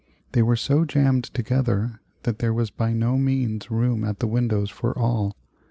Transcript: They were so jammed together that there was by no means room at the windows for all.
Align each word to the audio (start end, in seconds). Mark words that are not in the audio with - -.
They 0.31 0.41
were 0.41 0.55
so 0.55 0.83
jammed 0.83 1.25
together 1.25 2.01
that 2.23 2.39
there 2.39 2.55
was 2.55 2.71
by 2.71 2.91
no 2.91 3.19
means 3.19 3.69
room 3.69 4.03
at 4.03 4.17
the 4.17 4.25
windows 4.25 4.71
for 4.71 4.97
all. 4.97 5.35